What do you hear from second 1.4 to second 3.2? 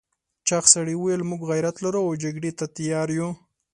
غيرت لرو او جګړې ته تيار